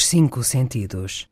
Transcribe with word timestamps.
Os 0.00 0.06
cinco 0.06 0.42
sentidos. 0.42 1.28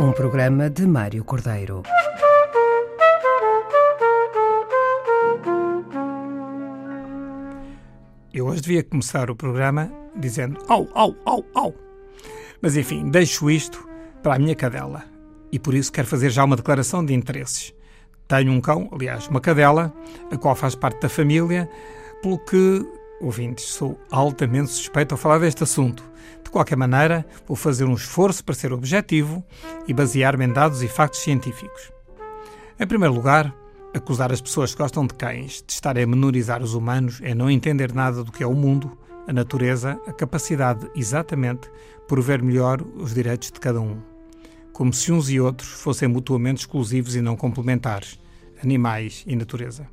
Um 0.00 0.10
programa 0.12 0.70
de 0.70 0.86
Mário 0.86 1.22
Cordeiro. 1.22 1.82
Eu 8.32 8.46
hoje 8.46 8.62
devia 8.62 8.82
começar 8.82 9.30
o 9.30 9.36
programa 9.36 9.92
dizendo 10.16 10.58
au, 10.66 10.88
au, 10.94 11.14
au, 11.26 11.44
au. 11.54 11.74
Mas 12.62 12.74
enfim, 12.74 13.10
deixo 13.10 13.50
isto 13.50 13.86
para 14.22 14.36
a 14.36 14.38
minha 14.38 14.54
cadela. 14.54 15.04
E 15.52 15.58
por 15.58 15.74
isso 15.74 15.92
quero 15.92 16.08
fazer 16.08 16.30
já 16.30 16.42
uma 16.42 16.56
declaração 16.56 17.04
de 17.04 17.12
interesses. 17.12 17.74
Tenho 18.28 18.52
um 18.52 18.60
cão, 18.60 18.90
aliás, 18.92 19.26
uma 19.28 19.40
cadela, 19.40 19.90
a 20.30 20.36
qual 20.36 20.54
faz 20.54 20.74
parte 20.74 21.00
da 21.00 21.08
família, 21.08 21.68
pelo 22.22 22.38
que, 22.38 22.86
ouvintes, 23.22 23.64
sou 23.64 23.98
altamente 24.10 24.70
suspeito 24.70 25.14
a 25.14 25.18
falar 25.18 25.38
deste 25.38 25.62
assunto. 25.62 26.04
De 26.44 26.50
qualquer 26.50 26.76
maneira, 26.76 27.26
vou 27.46 27.56
fazer 27.56 27.84
um 27.84 27.94
esforço 27.94 28.44
para 28.44 28.54
ser 28.54 28.70
objetivo 28.70 29.42
e 29.86 29.94
basear-me 29.94 30.44
em 30.44 30.52
dados 30.52 30.82
e 30.82 30.88
factos 30.88 31.20
científicos. 31.20 31.90
Em 32.78 32.86
primeiro 32.86 33.14
lugar, 33.14 33.54
acusar 33.94 34.30
as 34.30 34.42
pessoas 34.42 34.72
que 34.72 34.82
gostam 34.82 35.06
de 35.06 35.14
cães 35.14 35.64
de 35.66 35.72
estarem 35.72 36.04
a 36.04 36.06
menorizar 36.06 36.62
os 36.62 36.74
humanos 36.74 37.20
é 37.22 37.34
não 37.34 37.50
entender 37.50 37.94
nada 37.94 38.22
do 38.22 38.30
que 38.30 38.42
é 38.42 38.46
o 38.46 38.54
mundo, 38.54 38.96
a 39.26 39.32
natureza, 39.32 40.00
a 40.06 40.12
capacidade, 40.12 40.86
exatamente, 40.94 41.70
por 42.06 42.20
ver 42.20 42.42
melhor 42.42 42.82
os 42.96 43.14
direitos 43.14 43.50
de 43.50 43.58
cada 43.58 43.80
um. 43.80 43.98
Como 44.72 44.92
se 44.92 45.10
uns 45.10 45.28
e 45.28 45.40
outros 45.40 45.68
fossem 45.68 46.08
mutuamente 46.08 46.60
exclusivos 46.60 47.16
e 47.16 47.20
não 47.20 47.36
complementares, 47.36 48.18
animais 48.62 49.24
e 49.26 49.36
natureza. 49.36 49.86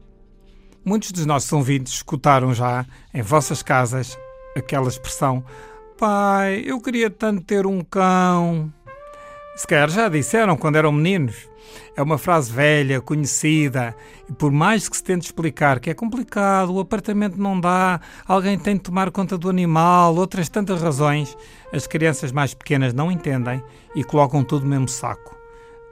Muitos 0.83 1.11
dos 1.11 1.25
nossos 1.25 1.51
ouvintes 1.51 1.93
escutaram 1.93 2.53
já, 2.53 2.85
em 3.13 3.21
vossas 3.21 3.63
casas, 3.63 4.17
aquela 4.55 4.87
expressão: 4.87 5.43
Pai, 5.97 6.63
eu 6.65 6.79
queria 6.79 7.09
tanto 7.09 7.43
ter 7.43 7.65
um 7.65 7.81
cão. 7.81 8.71
Se 9.55 9.65
calhar 9.65 9.89
já 9.89 10.09
disseram 10.09 10.57
quando 10.57 10.75
eram 10.75 10.91
meninos. 10.91 11.49
É 11.95 12.01
uma 12.01 12.17
frase 12.17 12.51
velha, 12.51 13.01
conhecida, 13.01 13.95
e 14.29 14.33
por 14.33 14.51
mais 14.51 14.87
que 14.87 14.97
se 14.97 15.03
tente 15.03 15.25
explicar 15.25 15.79
que 15.79 15.89
é 15.89 15.93
complicado, 15.93 16.73
o 16.73 16.79
apartamento 16.79 17.37
não 17.37 17.59
dá, 17.59 17.99
alguém 18.27 18.57
tem 18.59 18.75
de 18.75 18.81
tomar 18.81 19.09
conta 19.11 19.37
do 19.37 19.49
animal, 19.49 20.15
outras 20.15 20.49
tantas 20.49 20.81
razões, 20.81 21.35
as 21.73 21.87
crianças 21.87 22.31
mais 22.31 22.53
pequenas 22.53 22.93
não 22.93 23.11
entendem 23.11 23.63
e 23.95 24.03
colocam 24.03 24.43
tudo 24.43 24.63
no 24.63 24.69
mesmo 24.69 24.87
saco. 24.87 25.34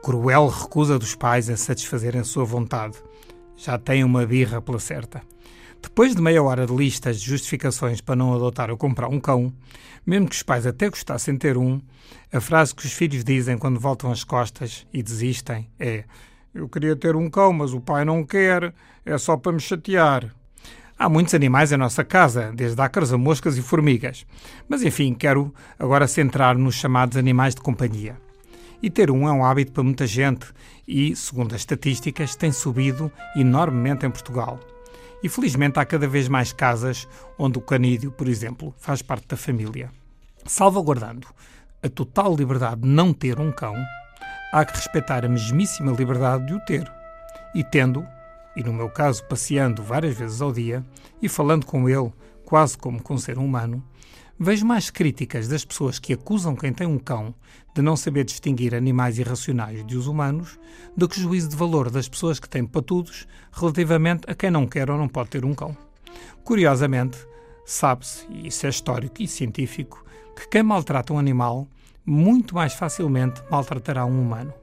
Cruel 0.04 0.50
recusa 0.50 1.00
dos 1.00 1.16
pais 1.16 1.50
a 1.50 1.56
satisfazerem 1.56 2.20
a 2.20 2.26
sua 2.26 2.44
vontade. 2.44 2.98
Já 3.56 3.78
têm 3.78 4.04
uma 4.04 4.26
birra 4.26 4.62
pela 4.62 4.78
certa. 4.78 5.22
Depois 5.82 6.14
de 6.14 6.22
meia 6.22 6.44
hora 6.44 6.68
de 6.68 6.76
listas 6.76 7.22
de 7.22 7.30
justificações 7.30 8.02
para 8.02 8.18
não 8.18 8.34
adotar 8.34 8.70
ou 8.70 8.76
comprar 8.76 9.08
um 9.08 9.18
cão, 9.18 9.54
mesmo 10.06 10.28
que 10.28 10.36
os 10.36 10.44
pais 10.44 10.68
até 10.68 10.90
gostassem 10.90 11.36
de 11.36 11.40
ter 11.40 11.58
um, 11.58 11.80
a 12.34 12.42
frase 12.42 12.76
que 12.76 12.86
os 12.86 12.92
filhos 12.92 13.24
dizem 13.24 13.58
quando 13.58 13.80
voltam 13.80 14.12
as 14.12 14.26
costas 14.26 14.86
e 14.92 15.02
desistem 15.02 15.70
é: 15.80 16.04
Eu 16.54 16.68
queria 16.68 16.98
ter 16.98 17.16
um 17.16 17.30
cão, 17.30 17.54
mas 17.54 17.72
o 17.72 17.80
pai 17.80 18.04
não 18.04 18.26
quer, 18.26 18.74
é 19.06 19.18
só 19.18 19.38
para 19.38 19.54
me 19.54 19.62
chatear. 19.62 20.36
Há 21.00 21.08
muitos 21.08 21.34
animais 21.34 21.72
em 21.72 21.78
nossa 21.78 22.04
casa, 22.04 22.52
desde 22.54 22.82
ácaros 22.82 23.14
a 23.14 23.18
moscas 23.18 23.58
e 23.58 23.62
formigas. 23.62 24.26
Mas 24.68 24.84
enfim, 24.84 25.14
quero 25.14 25.54
agora 25.80 26.10
centrar 26.10 26.58
nos 26.58 26.76
chamados 26.76 27.16
animais 27.16 27.56
de 27.56 27.62
companhia. 27.62 28.23
E 28.84 28.90
ter 28.90 29.10
um 29.10 29.26
é 29.26 29.32
um 29.32 29.46
hábito 29.46 29.72
para 29.72 29.82
muita 29.82 30.06
gente 30.06 30.46
e, 30.86 31.16
segundo 31.16 31.56
as 31.56 31.62
estatísticas, 31.62 32.36
tem 32.36 32.52
subido 32.52 33.10
enormemente 33.34 34.06
em 34.06 34.12
Portugal. 34.12 34.60
E 35.24 35.30
felizmente 35.30 35.80
há 35.80 35.86
cada 35.86 36.06
vez 36.06 36.28
mais 36.28 36.52
casas 36.52 37.08
onde 37.40 37.58
o 37.58 37.62
canídeo, 37.62 38.12
por 38.12 38.28
exemplo, 38.28 38.76
faz 38.78 39.02
parte 39.02 39.26
da 39.26 39.38
família. 39.38 39.90
Salvaguardando 40.46 41.26
a 41.82 41.88
total 41.88 42.36
liberdade 42.36 42.82
de 42.82 42.88
não 42.90 43.14
ter 43.14 43.40
um 43.40 43.54
cão, 43.54 43.74
há 44.52 44.66
que 44.66 44.76
respeitar 44.76 45.24
a 45.24 45.30
mesmíssima 45.30 45.94
liberdade 45.94 46.48
de 46.48 46.54
o 46.54 46.60
ter. 46.66 46.92
E 47.56 47.64
tendo, 47.64 48.06
e 48.54 48.62
no 48.62 48.74
meu 48.74 48.90
caso 48.90 49.24
passeando 49.30 49.82
várias 49.82 50.18
vezes 50.18 50.42
ao 50.42 50.52
dia 50.52 50.84
e 51.22 51.30
falando 51.30 51.66
com 51.66 51.88
ele 51.88 52.12
quase 52.44 52.78
como 52.78 53.02
com 53.02 53.14
um 53.14 53.18
ser 53.18 53.38
humano, 53.38 53.82
vejo 54.40 54.66
mais 54.66 54.90
críticas 54.90 55.48
das 55.48 55.64
pessoas 55.64 56.00
que 56.00 56.14
acusam 56.14 56.56
quem 56.56 56.74
tem 56.74 56.88
um 56.88 56.98
cão 56.98 57.34
de 57.76 57.82
não 57.82 57.96
saber 57.96 58.24
distinguir 58.24 58.76
animais 58.76 59.18
irracionais 59.18 59.86
de 59.86 59.96
os 59.96 60.08
humanos 60.08 60.60
do 60.96 61.08
que 61.08 61.20
juízo 61.20 61.50
de 61.50 61.56
valor 61.56 61.90
das 61.90 62.10
pessoas 62.10 62.40
que 62.40 62.50
têm 62.50 62.66
patudos 62.66 63.28
relativamente 63.52 64.30
a 64.30 64.36
quem 64.36 64.52
não 64.52 64.68
quer 64.68 64.90
ou 64.90 64.98
não 64.98 65.08
pode 65.08 65.30
ter 65.30 65.46
um 65.46 65.54
cão. 65.54 65.76
Curiosamente, 66.44 67.18
sabe-se, 67.66 68.28
e 68.30 68.48
isso 68.48 68.66
é 68.66 68.70
histórico 68.70 69.22
e 69.22 69.28
científico, 69.28 70.04
que 70.36 70.48
quem 70.48 70.64
maltrata 70.64 71.14
um 71.14 71.20
animal 71.20 71.68
muito 72.06 72.56
mais 72.56 72.74
facilmente 72.74 73.42
maltratará 73.50 74.06
um 74.06 74.22
humano. 74.22 74.54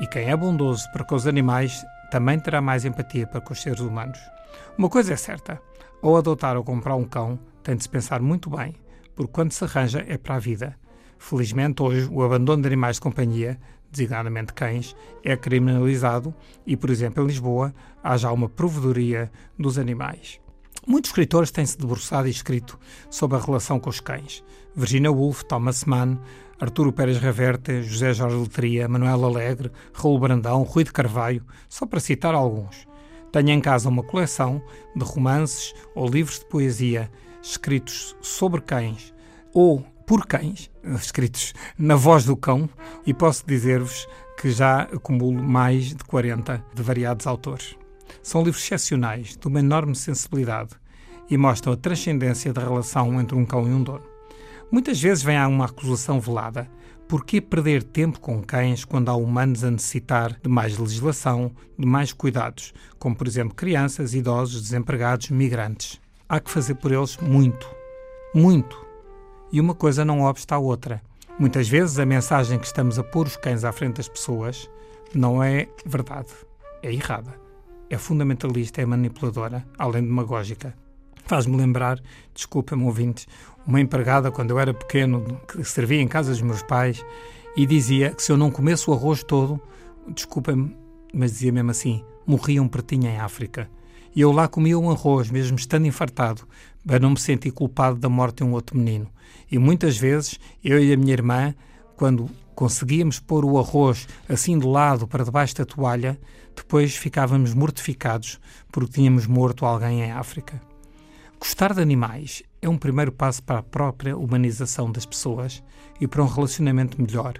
E 0.00 0.06
quem 0.06 0.30
é 0.30 0.36
bondoso 0.36 0.84
para 0.92 1.04
com 1.04 1.14
os 1.14 1.26
animais 1.26 1.82
também 2.10 2.38
terá 2.38 2.60
mais 2.60 2.84
empatia 2.84 3.26
para 3.26 3.40
com 3.40 3.52
os 3.52 3.62
seres 3.62 3.80
humanos. 3.80 4.18
Uma 4.78 4.88
coisa 4.88 5.14
é 5.14 5.16
certa: 5.16 5.60
ao 6.02 6.16
adotar 6.16 6.56
ou 6.56 6.62
comprar 6.62 6.94
um 6.94 7.04
cão, 7.04 7.38
tem 7.62 7.74
de 7.74 7.82
se 7.82 7.88
pensar 7.88 8.20
muito 8.20 8.48
bem, 8.50 8.74
porque 9.16 9.32
quando 9.32 9.50
se 9.50 9.64
arranja 9.64 10.04
é 10.06 10.16
para 10.16 10.36
a 10.36 10.38
vida. 10.38 10.76
Felizmente, 11.18 11.82
hoje, 11.82 12.08
o 12.12 12.22
abandono 12.22 12.62
de 12.62 12.68
animais 12.68 12.96
de 12.96 13.00
companhia, 13.00 13.58
designadamente 13.90 14.52
cães, 14.52 14.94
é 15.24 15.34
criminalizado 15.36 16.34
e, 16.66 16.76
por 16.76 16.90
exemplo, 16.90 17.24
em 17.24 17.26
Lisboa, 17.26 17.74
há 18.04 18.16
já 18.16 18.30
uma 18.30 18.48
provedoria 18.48 19.32
dos 19.58 19.78
animais. 19.78 20.38
Muitos 20.86 21.10
escritores 21.10 21.50
têm-se 21.50 21.78
debruçado 21.78 22.28
e 22.28 22.30
escrito 22.30 22.78
sobre 23.10 23.36
a 23.36 23.40
relação 23.40 23.80
com 23.80 23.90
os 23.90 23.98
cães. 23.98 24.44
Virginia 24.74 25.10
Woolf, 25.10 25.42
Thomas 25.42 25.84
Mann, 25.84 26.18
Arturo 26.60 26.92
Pérez 26.92 27.18
Reverte, 27.18 27.82
José 27.82 28.12
Jorge 28.12 28.36
Letria, 28.36 28.86
Manuel 28.86 29.24
Alegre, 29.24 29.72
Raul 29.92 30.20
Brandão, 30.20 30.62
Rui 30.62 30.84
de 30.84 30.92
Carvalho, 30.92 31.44
só 31.68 31.86
para 31.86 31.98
citar 31.98 32.34
alguns. 32.34 32.86
Tenho 33.32 33.50
em 33.50 33.60
casa 33.60 33.88
uma 33.88 34.02
coleção 34.02 34.62
de 34.94 35.04
romances 35.04 35.74
ou 35.94 36.08
livros 36.08 36.38
de 36.38 36.46
poesia 36.46 37.10
escritos 37.50 38.16
sobre 38.20 38.60
cães 38.60 39.14
ou 39.54 39.80
por 40.06 40.26
cães, 40.26 40.70
escritos 40.84 41.52
na 41.78 41.96
voz 41.96 42.24
do 42.24 42.36
cão, 42.36 42.68
e 43.06 43.14
posso 43.14 43.44
dizer-vos 43.46 44.06
que 44.40 44.50
já 44.50 44.82
acumulo 44.82 45.42
mais 45.42 45.86
de 45.86 46.04
40 46.04 46.64
de 46.74 46.82
variados 46.82 47.26
autores. 47.26 47.76
São 48.22 48.42
livros 48.42 48.62
excepcionais, 48.62 49.36
de 49.36 49.48
uma 49.48 49.60
enorme 49.60 49.94
sensibilidade 49.94 50.70
e 51.28 51.36
mostram 51.36 51.72
a 51.72 51.76
transcendência 51.76 52.52
da 52.52 52.62
relação 52.62 53.20
entre 53.20 53.36
um 53.36 53.44
cão 53.44 53.66
e 53.66 53.72
um 53.72 53.82
dono. 53.82 54.04
Muitas 54.70 55.00
vezes 55.00 55.24
vem 55.24 55.36
a 55.36 55.48
uma 55.48 55.64
acusação 55.64 56.20
velada. 56.20 56.68
Por 57.08 57.24
que 57.24 57.40
perder 57.40 57.84
tempo 57.84 58.20
com 58.20 58.42
cães 58.42 58.84
quando 58.84 59.08
há 59.08 59.14
humanos 59.14 59.62
a 59.62 59.70
necessitar 59.70 60.36
de 60.42 60.48
mais 60.48 60.76
legislação, 60.76 61.52
de 61.78 61.86
mais 61.86 62.12
cuidados, 62.12 62.74
como 62.98 63.14
por 63.14 63.28
exemplo 63.28 63.54
crianças, 63.54 64.12
idosos, 64.12 64.62
desempregados, 64.62 65.30
migrantes? 65.30 66.00
Há 66.28 66.40
que 66.40 66.50
fazer 66.50 66.74
por 66.74 66.90
eles 66.90 67.16
muito. 67.18 67.70
Muito. 68.34 68.84
E 69.52 69.60
uma 69.60 69.74
coisa 69.76 70.04
não 70.04 70.22
obsta 70.22 70.56
à 70.56 70.58
outra. 70.58 71.00
Muitas 71.38 71.68
vezes 71.68 72.00
a 72.00 72.04
mensagem 72.04 72.58
que 72.58 72.66
estamos 72.66 72.98
a 72.98 73.04
pôr 73.04 73.28
os 73.28 73.36
cães 73.36 73.62
à 73.62 73.70
frente 73.70 73.98
das 73.98 74.08
pessoas 74.08 74.68
não 75.14 75.40
é 75.40 75.68
verdade. 75.84 76.30
É 76.82 76.92
errada. 76.92 77.32
É 77.88 77.96
fundamentalista, 77.96 78.82
é 78.82 78.86
manipuladora, 78.86 79.64
além 79.78 80.02
de 80.02 80.08
demagógica. 80.08 80.74
Faz-me 81.26 81.56
lembrar, 81.56 82.00
desculpem-me 82.34 82.84
ouvintes, 82.84 83.28
uma 83.64 83.80
empregada 83.80 84.32
quando 84.32 84.50
eu 84.50 84.58
era 84.58 84.74
pequeno, 84.74 85.40
que 85.46 85.62
servia 85.62 86.00
em 86.00 86.08
casa 86.08 86.30
dos 86.30 86.42
meus 86.42 86.62
pais, 86.62 87.04
e 87.56 87.66
dizia 87.66 88.10
que 88.10 88.22
se 88.22 88.32
eu 88.32 88.36
não 88.36 88.50
comesse 88.50 88.90
o 88.90 88.92
arroz 88.92 89.22
todo, 89.22 89.60
desculpem-me, 90.08 90.76
mas 91.14 91.32
dizia 91.32 91.52
mesmo 91.52 91.70
assim, 91.70 92.04
morria 92.26 92.60
um 92.60 92.68
pretinho 92.68 93.08
em 93.08 93.18
África. 93.18 93.70
E 94.16 94.22
eu 94.22 94.32
lá 94.32 94.48
comia 94.48 94.78
um 94.78 94.90
arroz, 94.90 95.30
mesmo 95.30 95.58
estando 95.58 95.86
infartado, 95.86 96.48
para 96.86 96.98
não 96.98 97.10
me 97.10 97.20
sentir 97.20 97.50
culpado 97.50 97.98
da 97.98 98.08
morte 98.08 98.38
de 98.38 98.44
um 98.44 98.52
outro 98.52 98.74
menino. 98.74 99.10
E 99.52 99.58
muitas 99.58 99.98
vezes, 99.98 100.40
eu 100.64 100.82
e 100.82 100.90
a 100.90 100.96
minha 100.96 101.12
irmã, 101.12 101.54
quando 101.98 102.30
conseguíamos 102.54 103.20
pôr 103.20 103.44
o 103.44 103.58
arroz 103.58 104.08
assim 104.26 104.58
de 104.58 104.66
lado 104.66 105.06
para 105.06 105.22
debaixo 105.22 105.54
da 105.56 105.66
toalha, 105.66 106.18
depois 106.56 106.96
ficávamos 106.96 107.52
mortificados 107.52 108.40
porque 108.72 108.94
tínhamos 108.94 109.26
morto 109.26 109.66
alguém 109.66 110.00
em 110.00 110.10
África. 110.10 110.58
Gostar 111.38 111.74
de 111.74 111.82
animais 111.82 112.42
é 112.62 112.68
um 112.70 112.78
primeiro 112.78 113.12
passo 113.12 113.42
para 113.42 113.58
a 113.58 113.62
própria 113.62 114.16
humanização 114.16 114.90
das 114.90 115.04
pessoas 115.04 115.62
e 116.00 116.08
para 116.08 116.22
um 116.22 116.26
relacionamento 116.26 116.98
melhor, 116.98 117.34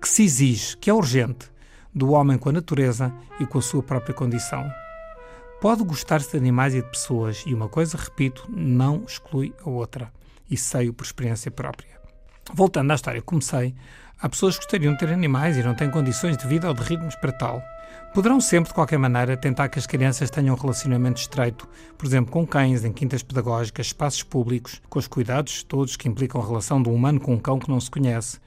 que 0.00 0.08
se 0.08 0.22
exige, 0.22 0.76
que 0.76 0.88
é 0.88 0.94
urgente, 0.94 1.50
do 1.92 2.12
homem 2.12 2.38
com 2.38 2.50
a 2.50 2.52
natureza 2.52 3.12
e 3.40 3.46
com 3.46 3.58
a 3.58 3.62
sua 3.62 3.82
própria 3.82 4.14
condição. 4.14 4.70
Pode 5.60 5.84
gostar-se 5.84 6.30
de 6.30 6.38
animais 6.38 6.74
e 6.74 6.80
de 6.80 6.88
pessoas, 6.88 7.44
e 7.46 7.52
uma 7.52 7.68
coisa, 7.68 7.98
repito, 7.98 8.48
não 8.48 9.04
exclui 9.06 9.52
a 9.62 9.68
outra. 9.68 10.10
E 10.50 10.56
sei-o 10.56 10.94
por 10.94 11.04
experiência 11.04 11.50
própria. 11.50 12.00
Voltando 12.54 12.90
à 12.90 12.94
história 12.94 13.20
que 13.20 13.26
comecei, 13.26 13.74
há 14.18 14.26
pessoas 14.26 14.54
que 14.54 14.64
gostariam 14.64 14.94
de 14.94 15.00
ter 15.00 15.10
animais 15.10 15.58
e 15.58 15.62
não 15.62 15.74
têm 15.74 15.90
condições 15.90 16.38
de 16.38 16.46
vida 16.46 16.66
ou 16.66 16.72
de 16.72 16.82
ritmos 16.82 17.14
para 17.16 17.30
tal. 17.30 17.62
Poderão 18.14 18.40
sempre, 18.40 18.70
de 18.70 18.74
qualquer 18.74 18.98
maneira, 18.98 19.36
tentar 19.36 19.68
que 19.68 19.78
as 19.78 19.86
crianças 19.86 20.30
tenham 20.30 20.54
um 20.54 20.58
relacionamento 20.58 21.20
estreito, 21.20 21.68
por 21.98 22.06
exemplo, 22.06 22.32
com 22.32 22.46
cães, 22.46 22.82
em 22.82 22.92
quintas 22.92 23.22
pedagógicas, 23.22 23.88
espaços 23.88 24.22
públicos, 24.22 24.80
com 24.88 24.98
os 24.98 25.06
cuidados 25.06 25.62
todos 25.62 25.94
que 25.94 26.08
implicam 26.08 26.40
a 26.40 26.46
relação 26.46 26.82
de 26.82 26.88
um 26.88 26.94
humano 26.94 27.20
com 27.20 27.34
um 27.34 27.38
cão 27.38 27.58
que 27.58 27.68
não 27.68 27.78
se 27.78 27.90
conhece. 27.90 28.40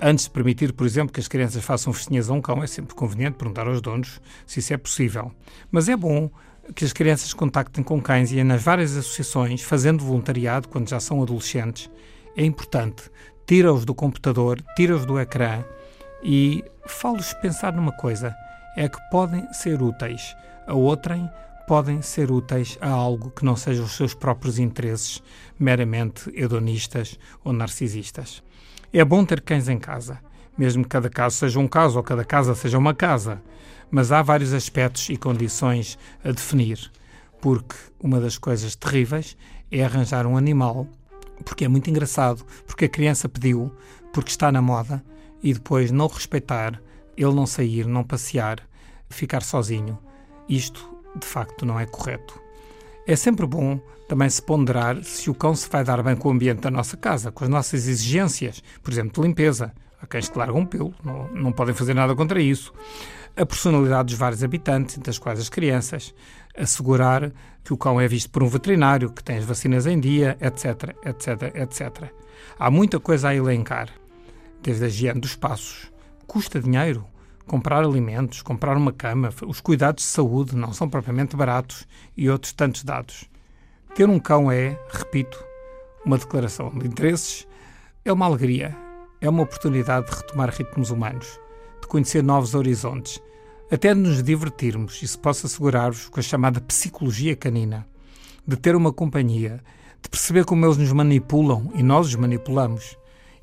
Antes 0.00 0.24
de 0.24 0.30
permitir, 0.30 0.72
por 0.72 0.86
exemplo, 0.86 1.12
que 1.12 1.20
as 1.20 1.28
crianças 1.28 1.64
façam 1.64 1.92
festinhas 1.92 2.28
a 2.28 2.32
um 2.32 2.40
cão, 2.40 2.62
é 2.64 2.66
sempre 2.66 2.96
conveniente 2.96 3.38
perguntar 3.38 3.68
aos 3.68 3.80
donos 3.80 4.20
se 4.44 4.58
isso 4.58 4.74
é 4.74 4.76
possível. 4.76 5.32
Mas 5.70 5.88
é 5.88 5.96
bom 5.96 6.28
que 6.74 6.84
as 6.84 6.92
crianças 6.92 7.32
contactem 7.32 7.82
com 7.82 8.00
cães 8.00 8.32
e 8.32 8.42
nas 8.44 8.62
várias 8.62 8.96
associações, 8.96 9.62
fazendo 9.62 10.04
voluntariado 10.04 10.68
quando 10.68 10.88
já 10.88 11.00
são 11.00 11.22
adolescentes. 11.22 11.90
É 12.36 12.44
importante. 12.44 13.10
Tira-os 13.46 13.84
do 13.84 13.94
computador, 13.94 14.62
tira-os 14.76 15.06
do 15.06 15.18
ecrã 15.18 15.64
e 16.22 16.64
falo-os 16.86 17.32
pensar 17.34 17.72
numa 17.72 17.92
coisa 17.92 18.34
é 18.76 18.88
que 18.88 18.98
podem 19.10 19.52
ser 19.52 19.82
úteis 19.82 20.36
a 20.66 20.74
outrem, 20.74 21.28
podem 21.66 22.00
ser 22.00 22.30
úteis 22.30 22.78
a 22.80 22.88
algo 22.88 23.30
que 23.30 23.44
não 23.44 23.56
seja 23.56 23.82
os 23.82 23.96
seus 23.96 24.14
próprios 24.14 24.58
interesses 24.58 25.22
meramente 25.58 26.30
hedonistas 26.34 27.18
ou 27.42 27.52
narcisistas. 27.52 28.42
É 28.92 29.04
bom 29.04 29.24
ter 29.24 29.40
cães 29.40 29.68
em 29.68 29.78
casa, 29.78 30.20
mesmo 30.58 30.82
que 30.82 30.90
cada 30.90 31.08
caso 31.08 31.36
seja 31.36 31.60
um 31.60 31.68
caso 31.68 31.96
ou 31.96 32.02
cada 32.02 32.24
casa 32.24 32.54
seja 32.54 32.76
uma 32.76 32.92
casa, 32.92 33.40
mas 33.90 34.10
há 34.10 34.20
vários 34.20 34.52
aspectos 34.52 35.08
e 35.08 35.16
condições 35.16 35.96
a 36.22 36.32
definir, 36.32 36.90
porque 37.40 37.76
uma 38.02 38.20
das 38.20 38.36
coisas 38.36 38.74
terríveis 38.74 39.36
é 39.70 39.84
arranjar 39.84 40.26
um 40.26 40.36
animal, 40.36 40.86
porque 41.44 41.64
é 41.64 41.68
muito 41.68 41.88
engraçado, 41.88 42.44
porque 42.66 42.86
a 42.86 42.88
criança 42.88 43.28
pediu, 43.28 43.72
porque 44.12 44.30
está 44.30 44.50
na 44.50 44.60
moda, 44.60 45.02
e 45.42 45.54
depois 45.54 45.92
não 45.92 46.08
respeitar, 46.08 46.80
ele 47.16 47.34
não 47.34 47.46
sair, 47.46 47.86
não 47.86 48.02
passear, 48.02 48.60
ficar 49.08 49.42
sozinho. 49.42 49.98
Isto, 50.48 50.88
de 51.18 51.26
facto, 51.26 51.64
não 51.64 51.78
é 51.78 51.86
correto. 51.86 52.40
É 53.06 53.14
sempre 53.16 53.46
bom 53.46 53.80
também 54.08 54.28
se 54.28 54.42
ponderar 54.42 55.02
se 55.04 55.30
o 55.30 55.34
cão 55.34 55.54
se 55.54 55.68
vai 55.68 55.84
dar 55.84 56.02
bem 56.02 56.16
com 56.16 56.28
o 56.28 56.32
ambiente 56.32 56.60
da 56.60 56.70
nossa 56.70 56.96
casa, 56.96 57.30
com 57.30 57.44
as 57.44 57.50
nossas 57.50 57.86
exigências, 57.86 58.62
por 58.82 58.92
exemplo, 58.92 59.12
de 59.22 59.28
limpeza. 59.28 59.72
Há 60.00 60.06
cães 60.06 60.28
que 60.28 60.38
largam 60.38 60.64
pelo, 60.64 60.94
não, 61.04 61.28
não 61.28 61.52
podem 61.52 61.74
fazer 61.74 61.94
nada 61.94 62.14
contra 62.14 62.40
isso. 62.40 62.72
A 63.36 63.44
personalidade 63.44 64.08
dos 64.08 64.18
vários 64.18 64.42
habitantes, 64.42 64.96
entre 64.96 65.10
as 65.10 65.18
quais 65.18 65.40
as 65.40 65.48
crianças. 65.48 66.14
Assegurar 66.56 67.32
que 67.64 67.72
o 67.72 67.76
cão 67.76 68.00
é 68.00 68.08
visto 68.08 68.30
por 68.30 68.42
um 68.42 68.48
veterinário, 68.48 69.10
que 69.10 69.22
tem 69.22 69.38
as 69.38 69.44
vacinas 69.44 69.86
em 69.86 69.98
dia, 69.98 70.36
etc, 70.40 70.96
etc, 71.04 71.54
etc. 71.54 72.12
Há 72.58 72.70
muita 72.70 72.98
coisa 72.98 73.28
a 73.28 73.34
elencar, 73.34 73.88
desde 74.62 74.84
a 74.84 74.88
higiene 74.88 75.20
dos 75.20 75.36
passos. 75.36 75.90
Custa 76.26 76.60
dinheiro, 76.60 77.04
comprar 77.46 77.84
alimentos, 77.84 78.42
comprar 78.42 78.76
uma 78.76 78.92
cama, 78.92 79.30
os 79.46 79.60
cuidados 79.60 80.04
de 80.04 80.10
saúde 80.10 80.56
não 80.56 80.72
são 80.72 80.88
propriamente 80.88 81.36
baratos 81.36 81.86
e 82.16 82.28
outros 82.28 82.52
tantos 82.52 82.84
dados. 82.84 83.24
Ter 83.94 84.08
um 84.08 84.18
cão 84.18 84.50
é, 84.50 84.78
repito, 84.90 85.42
uma 86.04 86.18
declaração 86.18 86.70
de 86.70 86.86
interesses, 86.86 87.46
é 88.04 88.12
uma 88.12 88.26
alegria, 88.26 88.76
é 89.20 89.28
uma 89.28 89.42
oportunidade 89.42 90.10
de 90.10 90.16
retomar 90.16 90.50
ritmos 90.50 90.90
humanos, 90.90 91.40
de 91.80 91.86
conhecer 91.86 92.22
novos 92.22 92.54
horizontes, 92.54 93.20
até 93.70 93.94
de 93.94 94.00
nos 94.00 94.22
divertirmos, 94.22 95.02
e 95.02 95.08
se 95.08 95.18
posso 95.18 95.46
assegurar-vos, 95.46 96.08
com 96.08 96.20
a 96.20 96.22
chamada 96.22 96.60
psicologia 96.60 97.36
canina, 97.36 97.86
de 98.46 98.56
ter 98.56 98.74
uma 98.74 98.92
companhia, 98.92 99.62
de 100.02 100.08
perceber 100.08 100.44
como 100.44 100.64
eles 100.64 100.76
nos 100.76 100.92
manipulam 100.92 101.70
e 101.74 101.82
nós 101.82 102.06
os 102.06 102.14
manipulamos, 102.14 102.96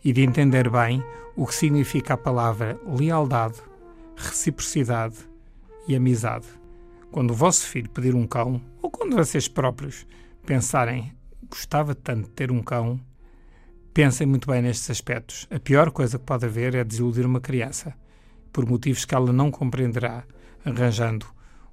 e 0.04 0.14
de 0.14 0.22
entender 0.22 0.70
bem 0.70 1.04
o 1.36 1.46
que 1.46 1.56
significa 1.56 2.14
a 2.14 2.18
palavra 2.18 2.80
lealdade, 2.86 3.62
reciprocidade 4.16 5.18
e 5.88 5.96
amizade. 5.96 6.48
Quando 7.12 7.32
o 7.32 7.36
vosso 7.36 7.66
filho 7.68 7.90
pedir 7.90 8.16
um 8.16 8.26
cão, 8.26 8.62
ou 8.82 8.90
quando 8.90 9.16
vocês 9.16 9.48
próprios 9.48 10.06
pensarem 10.46 11.14
gostava 11.50 11.94
tanto 11.94 12.24
de 12.24 12.30
ter 12.32 12.52
um 12.52 12.62
cão, 12.62 13.00
pensem 13.96 14.28
muito 14.28 14.52
bem 14.52 14.62
nestes 14.62 14.90
aspectos. 14.90 15.48
A 15.50 15.58
pior 15.58 15.90
coisa 15.90 16.20
que 16.20 16.26
pode 16.26 16.46
haver 16.46 16.76
é 16.76 16.84
desiludir 16.84 17.26
uma 17.26 17.40
criança, 17.40 17.94
por 18.52 18.66
motivos 18.66 19.06
que 19.06 19.16
ela 19.16 19.32
não 19.32 19.50
compreenderá, 19.50 20.26
arranjando 20.66 21.26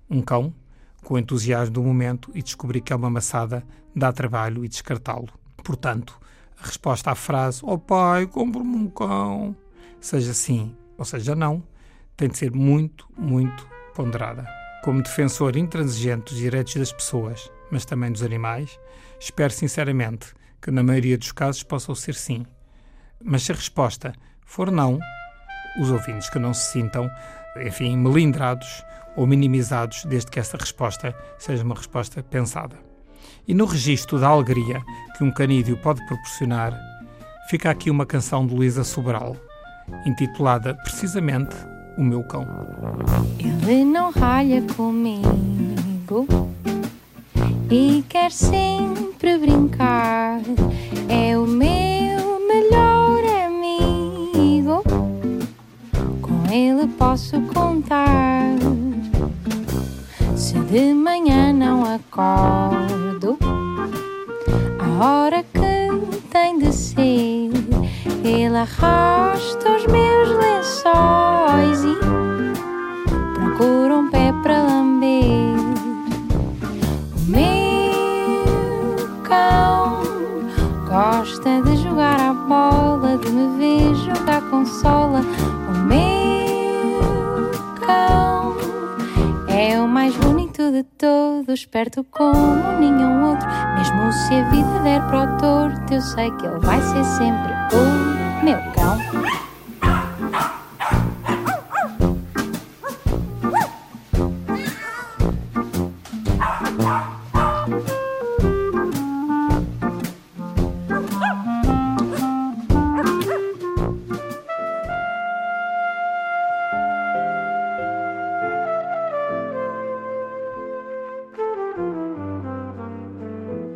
um 0.08 0.22
cão 0.22 0.54
com 1.02 1.14
o 1.14 1.18
entusiasmo 1.18 1.74
do 1.74 1.82
momento 1.82 2.30
e 2.32 2.40
descobrir 2.40 2.80
que 2.80 2.92
é 2.92 2.96
uma 2.96 3.10
maçada, 3.10 3.64
dá 3.92 4.12
trabalho 4.12 4.64
e 4.64 4.68
descartá-lo. 4.68 5.30
Portanto, 5.64 6.16
a 6.62 6.64
resposta 6.64 7.10
à 7.10 7.16
frase 7.16 7.60
"Oh 7.64 7.76
pai, 7.76 8.28
compre-me 8.28 8.76
um 8.76 8.88
cão", 8.88 9.56
seja 10.00 10.32
sim 10.32 10.76
ou 10.96 11.04
seja 11.04 11.34
não, 11.34 11.60
tem 12.16 12.28
de 12.28 12.38
ser 12.38 12.52
muito, 12.52 13.08
muito 13.18 13.66
ponderada. 13.96 14.46
Como 14.84 15.02
defensor 15.02 15.56
intransigente 15.56 16.32
dos 16.32 16.36
direitos 16.36 16.76
das 16.76 16.92
pessoas, 16.92 17.50
mas 17.68 17.84
também 17.84 18.12
dos 18.12 18.22
animais, 18.22 18.78
espero 19.18 19.52
sinceramente 19.52 20.32
que 20.62 20.70
na 20.70 20.82
maioria 20.82 21.18
dos 21.18 21.32
casos 21.32 21.64
possam 21.64 21.94
ser 21.94 22.14
sim. 22.14 22.46
Mas 23.22 23.42
se 23.42 23.52
a 23.52 23.54
resposta 23.54 24.12
for 24.46 24.70
não, 24.70 24.98
os 25.80 25.90
ouvintes 25.90 26.30
que 26.30 26.38
não 26.38 26.54
se 26.54 26.70
sintam, 26.70 27.10
enfim, 27.60 27.96
melindrados 27.96 28.84
ou 29.16 29.26
minimizados 29.26 30.04
desde 30.04 30.30
que 30.30 30.38
essa 30.38 30.56
resposta 30.56 31.14
seja 31.38 31.64
uma 31.64 31.74
resposta 31.74 32.22
pensada. 32.22 32.76
E 33.46 33.54
no 33.54 33.64
registro 33.64 34.18
da 34.18 34.28
alegria 34.28 34.82
que 35.16 35.24
um 35.24 35.30
canídeo 35.30 35.76
pode 35.76 36.04
proporcionar, 36.06 36.78
fica 37.48 37.70
aqui 37.70 37.90
uma 37.90 38.06
canção 38.06 38.46
de 38.46 38.54
Luísa 38.54 38.84
Sobral, 38.84 39.36
intitulada 40.06 40.74
precisamente 40.74 41.56
o 41.98 42.04
meu 42.04 42.22
cão. 42.22 42.46
Ele 43.38 43.84
não 43.84 44.10
ralha 44.10 44.62
comigo 44.74 46.26
e 47.70 48.04
quer 48.08 48.30
sempre 49.22 49.38
brincar. 49.38 50.40
É 51.08 51.38
o 51.38 51.46
meu 51.46 52.40
melhor 52.40 53.22
amigo, 53.46 54.82
com 56.20 56.52
ele 56.52 56.88
posso 56.98 57.40
contar. 57.42 58.56
Se 60.34 60.58
de 60.58 60.92
manhã 60.92 61.52
não 61.52 61.84
acordo, 61.84 63.38
a 64.80 65.04
hora 65.04 65.44
que 65.44 66.26
tem 66.32 66.58
de 66.58 66.72
ser, 66.72 67.50
ele 68.24 68.56
arrasta 68.56 69.70
os 69.70 69.86
meus 69.86 70.30
lençóis 70.30 71.84
e 71.84 71.94
procura 73.34 73.98
um 73.98 74.01
todos, 91.52 91.66
perto 91.66 92.04
como 92.10 92.72
nenhum 92.78 93.30
outro. 93.30 93.46
Mesmo 93.76 94.12
se 94.12 94.34
a 94.34 94.48
vida 94.50 94.78
der 94.82 95.00
para 95.06 95.24
o 95.24 95.38
torto, 95.38 95.94
eu 95.94 96.00
sei 96.00 96.30
que 96.32 96.46
ele 96.46 96.58
vai 96.60 96.80
ser 96.80 97.04
sempre 97.04 97.52
o 97.74 98.44
meu 98.44 98.58
cão. 98.72 99.41